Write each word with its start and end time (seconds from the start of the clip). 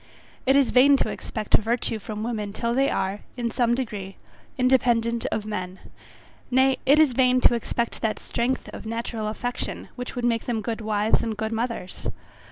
It 0.47 0.55
is 0.55 0.71
vain 0.71 0.97
to 0.97 1.09
expect 1.09 1.53
virtue 1.57 1.99
from 1.99 2.23
women 2.23 2.53
till 2.53 2.73
they 2.73 2.89
are, 2.89 3.19
in 3.37 3.51
some 3.51 3.75
degree, 3.75 4.17
independent 4.57 5.27
of 5.31 5.45
men; 5.45 5.77
nay, 6.49 6.79
it 6.87 6.97
is 6.97 7.13
vain 7.13 7.39
to 7.41 7.53
expect 7.53 8.01
that 8.01 8.17
strength 8.17 8.67
of 8.73 8.87
natural 8.87 9.27
affection, 9.27 9.89
which 9.95 10.15
would 10.15 10.25
make 10.25 10.47
them 10.47 10.63
good 10.63 10.81
wives 10.81 11.21
and 11.21 11.37
good 11.37 11.51
mothers. 11.51 12.07